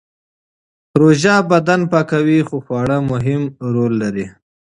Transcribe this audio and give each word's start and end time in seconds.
روژه 0.99 1.35
بدن 1.51 1.81
پاکوي 1.91 2.39
خو 2.47 2.57
خواړه 2.65 2.97
مهم 3.11 3.41
رول 3.73 3.91
لري. 4.01 4.25